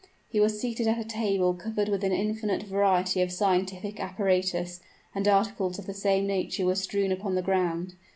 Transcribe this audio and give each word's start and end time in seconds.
He 0.31 0.39
was 0.39 0.59
seated 0.59 0.87
at 0.87 0.97
a 0.97 1.03
table 1.03 1.53
covered 1.53 1.87
with 1.87 2.03
an 2.03 2.11
infinite 2.11 2.63
variety 2.63 3.21
of 3.21 3.31
scientific 3.31 3.99
apparatus; 3.99 4.79
and 5.13 5.27
articles 5.27 5.77
of 5.77 5.85
the 5.85 5.93
same 5.93 6.25
nature 6.25 6.65
were 6.65 6.73
strewed 6.73 7.11
upon 7.11 7.35
the 7.35 7.43
ground. 7.43 7.93